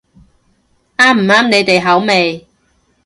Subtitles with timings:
[0.97, 2.47] 啱唔啱你哋口味